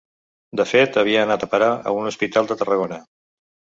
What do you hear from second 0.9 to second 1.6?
havia anat a